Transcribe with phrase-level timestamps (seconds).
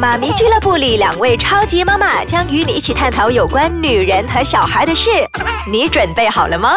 [0.00, 5.10] 妈咪俱乐部里两位超级妈妈将与你一起探讨有关女人和小孩的事，
[5.68, 6.70] 你准备好了吗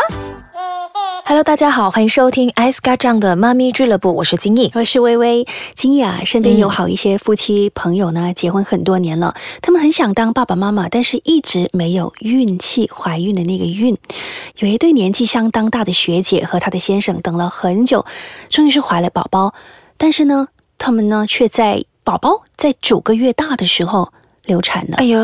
[1.25, 4.71] ？Hello，大家好，欢迎收听艾斯卡酱的妈咪俱乐部，我是金毅。
[4.73, 5.45] 我是微微。
[5.75, 13.95] 金毅啊，身边有好一些夫妻朋友呢，结婚很多年了，他们很想当爸爸妈妈，但是一直没有运气怀孕的那个孕。
[14.57, 18.03] 有一对年纪相当大的学姐和她的先生等了很久，
[18.49, 19.53] 终于是怀了宝宝，
[19.99, 20.47] 但是呢，
[20.79, 24.11] 他们呢却在宝宝在九个月大的时候
[24.45, 24.97] 流产了。
[24.97, 25.17] 哎呀，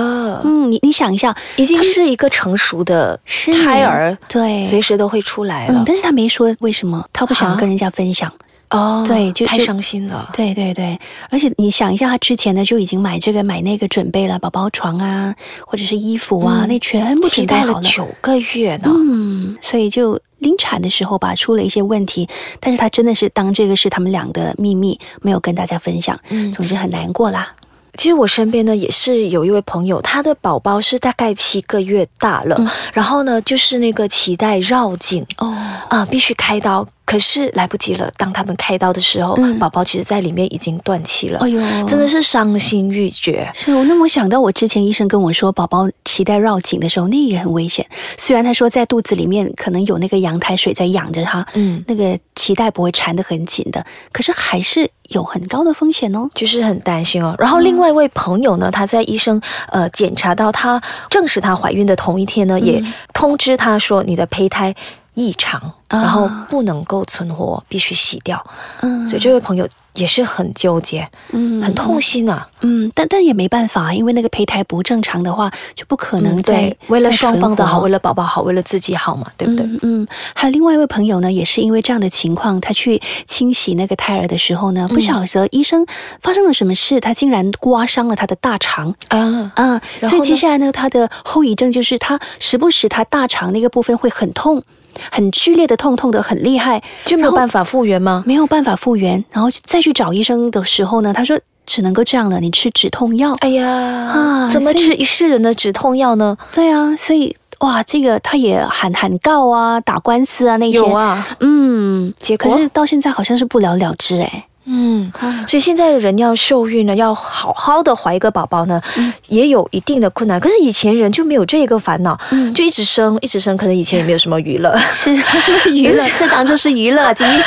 [0.46, 3.20] 嗯，你你想一下，已经是一个成熟的
[3.52, 5.84] 胎儿，对，随时都会出来了嗯，。
[5.86, 8.32] 但是他没说为什么，他不想啊跟人家分享。
[8.70, 10.30] 哦对就太伤心了。
[10.34, 11.00] 对对对，
[11.30, 15.34] 而且你想一下，他之前呢就已经买这个买那个准备了，宝宝床啊，
[15.66, 17.74] 或者是衣服啊，嗯那全部期准备好了。
[17.74, 18.92] 待了九个月呢。
[18.94, 22.28] 嗯，所以就临产的时候吧，出了一些问题，
[22.60, 26.20] 但是他真的是当这个是他们俩的秘密，没有跟大家分享。
[26.30, 27.54] 嗯总之很难过啦。
[27.98, 35.56] 其实我身边呢也是有一位朋友，他的宝宝是大概七个月大了，嗯然后呢就是那个脐带绕颈哦，
[35.90, 36.88] 啊、必须开刀。
[37.08, 43.50] 可是来不及了，当他们开刀的时候，嗯宝宝其实在里面已经断气了，哎呦，真的是伤心欲绝。
[43.56, 47.88] 是哦，那我想到我之前医生跟我说，宝宝脐带绕颈的时候，那也很危险。
[48.18, 56.30] 虽然他说在肚子里面可能有那个羊胎水在养着他，嗯，那个脐带不会缠得很紧的，可是还是有很高的风险哦。
[56.36, 57.34] 就是很担心哦。
[57.40, 62.84] 然后另外一位朋友呢，他在医生呃检查到她证实她怀孕的同一天呢，也
[63.14, 64.76] 通知她说你的胚胎
[65.18, 68.42] 异常，啊然后不能够存活，必须洗掉。
[68.82, 72.48] 嗯所以这位朋友也是很纠结，嗯很痛心啊。
[72.62, 77.98] 嗯，但但也没办法，因为那个胚胎不正常的话，就不可能嗯再、对，为了双方的好，为了。
[78.00, 79.66] 宝宝好，为了自己好嘛，对不对？
[79.66, 85.84] 嗯嗯，还有另外一位朋友呢，也是因为这样的情况，他去清洗那个胎儿的时候嗯呢，不晓得医生
[86.22, 88.94] 发生了什么事，他竟然刮伤了他的大肠。
[89.08, 94.64] 啊，啊，所以接下来呢，他的后遗症就是他时不时他大肠那个部分会很痛，
[95.12, 98.24] 很剧烈的痛，痛的很厉害，就没有办法复原吗？
[98.26, 103.36] 没有办法复原，然后再去找医生的时候呢，他说只能够这样了，你吃止痛药。
[103.40, 106.38] 哎呀，啊怎么吃一世人的止痛药呢？
[106.54, 110.78] 对啊，所以哇，这个他也喊喊告啊，打官司啊那些。
[110.78, 114.47] 有啊，嗯，结果可是到现在好像是不了了之哎。
[114.68, 115.12] 嗯。
[115.20, 120.40] 啊所以现在的人要受孕呢，要好好的怀一个宝宝呢，嗯也有一定的困难。
[120.40, 124.78] 可是以前人就没有这个烦恼，嗯就一直生，一直生，可能以前也没有什么娱乐。
[124.92, 125.14] 是
[125.72, 127.44] 娱乐，这当中是娱乐，今天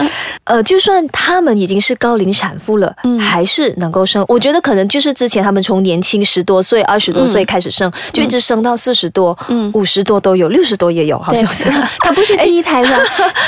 [0.44, 4.24] 呃，就算他们已经是高龄产妇了，嗯还是能够生。
[4.28, 11.64] 我觉得可能就是之前他们从年轻十多岁、二十多岁开始生，就一直生到四十多、嗯五十多都有，六十多也有，好像是。
[12.00, 12.98] 他不是 第一胎吧？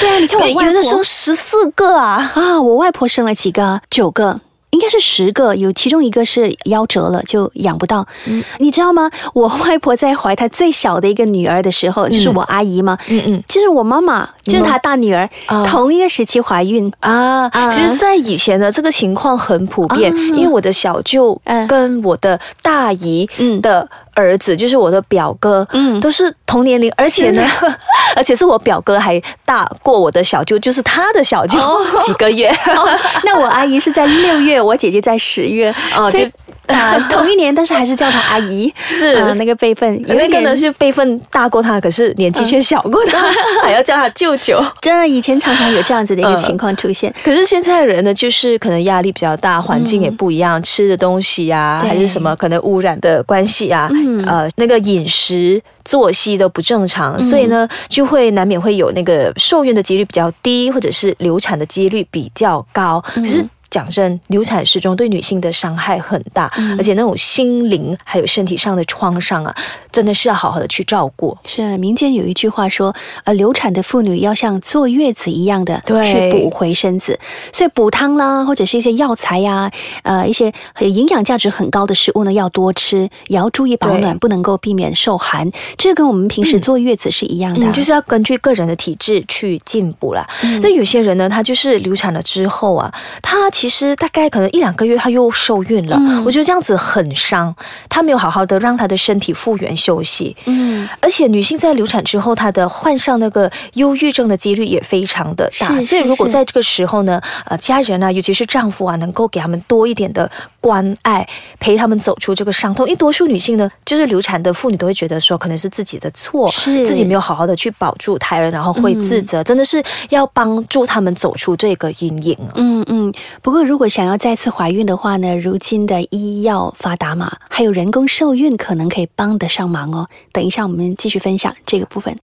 [0.01, 2.33] 对啊，你看我外婆有的生十四个啊！
[2.35, 3.83] 啊，我外婆生了几个？
[3.91, 4.41] 九个。
[4.71, 8.05] 应该是十个，有其中一个是夭折了，就养不到。
[8.27, 9.09] 嗯你知道吗？
[9.33, 16.93] 我外婆在怀她最小的一个女儿的时候，就是我阿姨嘛，嗯嗯就是我妈妈，就是她大女儿，啊同一个时期怀孕。
[16.99, 26.01] 啊，啊其实，在以前呢，这个情况很普遍，啊因为我的小舅嗯跟我的大姨嗯的儿子，就是我的表哥，嗯。
[26.01, 27.43] 都是同年龄，而且呢，
[28.17, 31.85] 而且是我表哥还大过我的小舅，就是他的小舅、哦。
[32.03, 32.49] 几个月。
[32.49, 32.89] 哦，
[33.25, 36.31] 那我阿姨是在六月，我姐姐在十月，哦所以
[36.67, 43.23] 啊、 同一年，但是还是叫她阿姨，是啊那个辈分，有那一点个呢是辈分大过她，可是年纪却小过他，
[43.63, 44.65] 还要叫她舅舅。
[44.81, 47.15] 真的以前常常有这样子的一个嗯情况出现。
[47.23, 63.03] 可是现在的人呢，就是可能压力比较大，环境也不一样，吃的东西呀、对还是什么可能污染的关系啊，嗯呃，那个饮食作息都不正常，所以呢，就会难免会有那个受孕的几率比较低，或者是流产的几率比较高。
[63.15, 63.45] 可是。
[63.75, 66.49] 讲真，流产失踪对女性的伤害很大，
[66.79, 69.53] 而且那种心灵还有身体上的创伤啊，
[69.91, 71.37] 真的是要好好的去照顾。
[71.45, 77.19] 是民间有一句话说，呃，流产的妇女要像坐月子一样的去补回身子，
[77.53, 79.69] 所以补汤啦，或者是一些药材呀、
[80.05, 85.51] 呃，一些很营养价值很高的食物呢，要多吃，也要注意保暖，不能够避免受寒。
[85.77, 87.67] 这跟我们平时坐月子是一样的。
[87.67, 90.25] 啊、嗯，就是要根据个人的体质去进补啦。
[90.63, 97.55] 那、有些人呢，他就是流产了之后啊，他其实大概可能一两个月她又受孕了，嗯我觉得这样子很伤，
[97.89, 100.37] 她没有好好的让她的身体复原休息。
[100.47, 110.31] 嗯，而且女性在流产之后，她的患上那个忧郁症的几率也非常的大，是所以如果在这个时候呢，呃，家人啊，尤其是丈夫啊，能够给他们多一点的
[110.61, 111.27] 关爱，
[111.61, 112.87] 陪他们走出这个伤痛。
[112.87, 122.53] 因为多数女性呢，就是流产的妇女都会觉得说，可能是自己的错，是自己没有好好的去保住胎儿，然后会自责，真的是要帮助他们走出这个阴影啊。
[122.55, 123.13] 嗯嗯，
[123.43, 130.09] 不过不过如果想要再次怀孕的话呢，如今的医药发达嘛，还有人工受孕可能可以帮得上忙哦。
[130.33, 132.17] 等一下我们继续分享这个部分。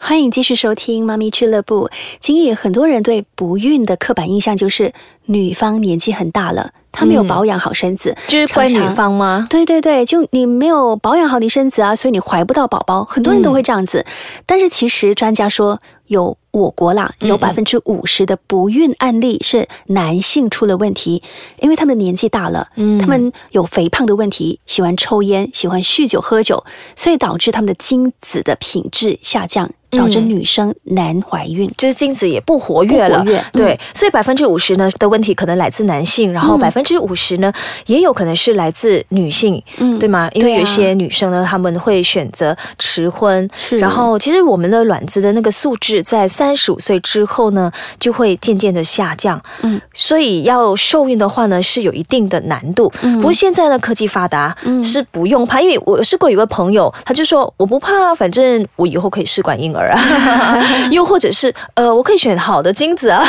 [0.00, 1.86] 欢迎继续收听《妈咪俱乐部》。
[2.18, 4.92] 今夜很多人对不孕的刻板印象就是
[5.26, 9.46] 女方年纪很大了，她没有保养好身子，就是怪女常常方吗？
[9.48, 13.04] 对对对，就你没有保养好你身子啊，所以你怀不到宝宝。
[13.04, 14.04] 很多人都会这样子，
[14.46, 21.22] 但是其实专家说，有我国啦，有百分之五十的不孕案例是男性出了问题，
[21.60, 22.98] 因为他们的年纪大了，嗯。
[22.98, 26.62] 他们有肥胖的问题，喜欢抽烟，喜欢酗酒喝酒，
[26.94, 31.70] 所以导致他们的精子的品质下降，导致嗯女生难怀孕。
[31.78, 33.44] 就是精子也不活跃了，不活跃嗯。
[33.52, 36.60] 对，所以百分之五十呢的问题可能来自男性，然后嗯。
[36.62, 37.52] 百分之五十呢
[37.86, 39.98] 也有可能是来自女性，嗯。
[39.98, 40.30] 对吗？
[40.32, 43.78] 因为有一些女生呢，她们会选择迟婚，是。
[43.78, 47.70] 然后其实我们的卵子的那个素质在三十五岁之后呢，
[48.00, 52.90] 就会渐渐的下降，嗯，所以要受孕的话呢，是有一定的难度。
[53.02, 53.16] 嗯。
[53.16, 54.82] 不过现在呢，科技发达，嗯。
[54.82, 60.62] 是不用怕，因为我试过有个朋友，他就说我不怕，反正我以后可以试管婴儿啊，
[60.92, 63.22] 又或者是呃，我可以选好的精子啊。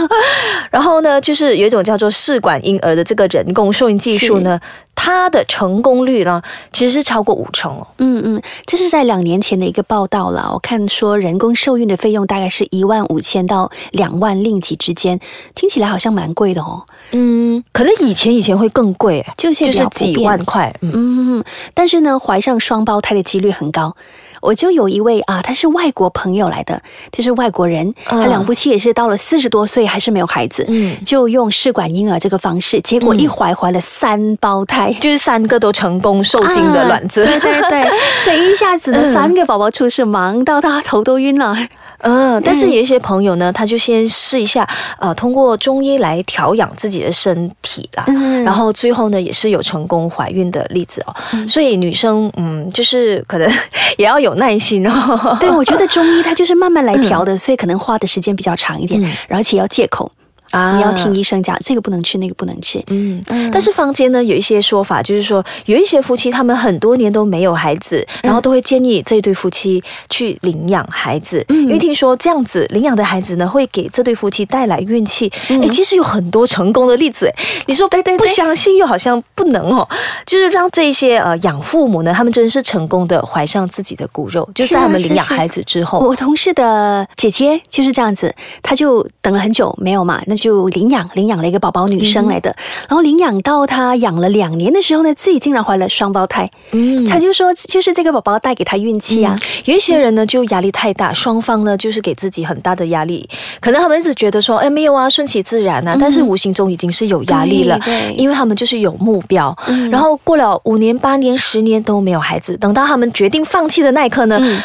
[0.70, 4.60] 然后呢，就是有一种叫做试管婴儿的这个人工受孕技术呢，
[4.94, 6.42] 它的成功率呢，
[6.72, 7.86] 其实是超过五成哦。
[7.96, 10.50] 嗯嗯，这是在两年前的一个报道了。
[10.52, 15.18] 我看说人工受孕的费用大概是一万五千到两万令吉之间，
[15.54, 16.82] 听起来好像蛮贵的哦。
[17.12, 20.74] 嗯，可能以前以前会更贵，就就是几万块。
[20.82, 23.96] 嗯嗯，但是呢，怀上双胞胎的几率很高。
[24.40, 26.80] 我就有一位啊，他是外国朋友来的，
[27.12, 34.92] 就是外国人，他两夫妻也是到了四十多岁还是没有孩子，嗯，就用试管婴儿这个方式，结果一怀怀了三胞胎。
[34.94, 37.24] 就是三个都成功受精的卵子。
[37.24, 37.90] 啊对对对，
[38.24, 41.56] 所以一下子呢，嗯三个宝宝出世，忙到他头都晕了。
[42.02, 44.68] 嗯，但是有一些朋友呢，他就先试一下，
[44.98, 48.04] 呃，通过中医来调养自己的身体啦。
[48.08, 51.14] 嗯然后最后呢，也是有成功怀孕的例子哦。
[51.34, 53.50] 嗯所以女生，嗯，就是可能
[53.98, 55.36] 也要有耐心哦。
[55.38, 60.10] 对，我觉得中医它就是慢慢来调的， 所以可能花的时间比较长一点，嗯而且要借口，
[60.50, 60.76] 啊。
[60.76, 62.82] 你要听医生讲，这个不能吃，那个不能吃。
[62.88, 63.50] 嗯，嗯。
[63.50, 71.62] 但是坊间呢有一些说法，就是说有一些夫妻他们很多年都没有孩子，然后都会建议这对夫妻去领养孩子，嗯。
[71.62, 75.30] 因为听说这样子领养的孩子呢会给这对夫妻带来运气。
[75.48, 78.26] 哎、其实有很多成功的例子，哎，你说对对对。
[78.26, 79.86] 不相信又好像不能哦，
[80.26, 85.98] 就是让这些呃养父母呢，他们真是成功的怀上自己的骨肉，就在啊他们领养孩子之后。
[86.00, 92.56] 我同事的姐姐就是这样子，她就等了很久没有嘛，那就领养领养了一个宝宝，女生来的。
[92.88, 96.50] 然后领养到她养了两年的时候呢，自己竟然怀了双胞胎。
[96.72, 97.04] 嗯。
[97.06, 99.36] 她就说，就是这个宝宝带给她运气啊。
[99.66, 103.28] 有一些人呢，就压力太大，双方呢就是给自己很大的压力，
[103.60, 108.14] 可能他们一直觉得说，哎，没有啊，顺其自然啊，但是无形中已经是有压力了，嗯对对。
[108.14, 109.90] 因为他们就是有目标，嗯。
[109.90, 114.60] 然后过了五年、八年、十年都没有孩子，等到他们决定放弃的那一刻呢，嗯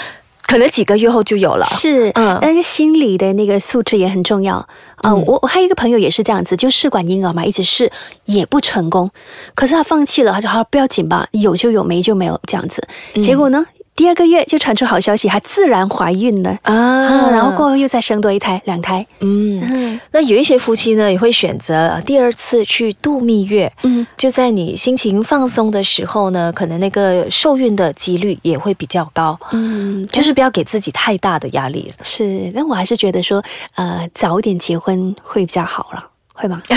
[0.45, 1.65] 可能几个月后就有了。
[1.65, 4.55] 是，嗯那个心理的那个素质也很重要
[4.97, 7.91] 啊、嗯我我还有一个朋友也是这样子，就试管婴儿嘛，一直试
[8.25, 9.09] 也不成功，
[9.53, 12.85] 可是他放弃了，他就好不要紧吧，有就有，没就没有这样子。
[13.21, 13.65] 结果呢，
[13.95, 16.59] 第二个月就传出好消息，她自然怀孕了。
[16.63, 29.39] 啊啊，然后过后又再生多一胎、两胎，嗯，嗯那有一些夫妻呢，也会选择呃第二次去度蜜月，嗯，就在你心情放松的时候呢，可能那个受孕的几率也会比较高。
[29.53, 31.93] 嗯，就是不要给自己太大的压力。
[32.03, 33.41] 是，但我还是觉得说，
[33.75, 36.03] 呃，早一点结婚会比较好了。
[36.35, 36.61] 会吗？
[36.67, 36.75] 就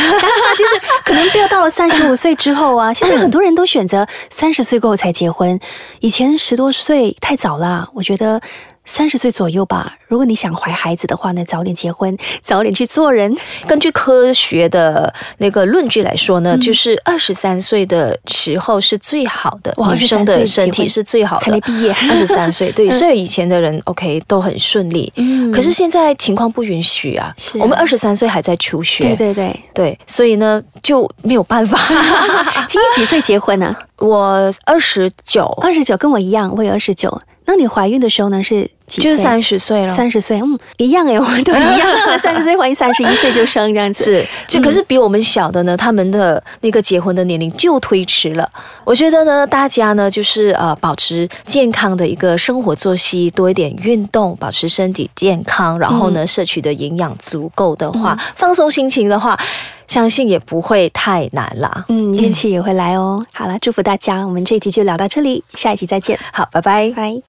[0.66, 5.58] 是可能不要到了三十五岁之后啊， 现在很多人都选择三十岁过后才结婚，
[6.00, 7.88] 以前十多岁太早了。
[7.92, 8.40] 我觉得
[8.88, 13.36] 三十岁左右吧，如果你想怀孩子的话呢，早点结婚，早点去做人。
[13.66, 21.44] 根据科学的那个论据来说呢，就是二十三岁的时候是最好的，女生的身体是最好的。
[21.44, 25.12] 还没毕业二十三岁，对， 所以以前的人 OK 都很顺利。
[25.16, 31.78] 嗯可是现在情况不允许啊，我们二十三岁还在求学，对对对，对所以呢就没有办法。
[32.66, 37.20] 今年几岁结婚呢、 我二十九，二十九，跟我一样，我也二十九。
[37.48, 39.10] 那你怀孕的时候呢是几岁？
[39.10, 39.88] 就是三十岁了。
[39.88, 41.88] 三十岁，嗯，一样诶， 我们都一样，
[42.20, 44.04] 三十岁怀孕，三十一岁就生这样子。
[44.04, 48.46] 是，就可是比我们小的呢，他们的那个结婚的年龄就推迟了。
[48.84, 59.34] 我觉得呢，大家呢就是呃保持健康的一个生活作息，多一点运动，保持身体健康，然后呢摄取的营养足够的话，放松心情的话，
[59.86, 61.86] 相信也不会太难啦。
[61.88, 63.24] 嗯，运气也会来哦。
[63.32, 66.90] 好了，祝福大家，我们这一集就聊到这里，下一集再见，好，拜拜。
[66.94, 67.22] 拜。